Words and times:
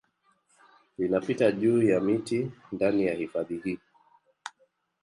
Linapita 0.97 1.51
juu 1.51 1.83
ya 1.83 1.99
miti 1.99 2.51
ndani 2.71 3.05
ya 3.05 3.13
hifadhi 3.13 3.57
hii 3.63 3.79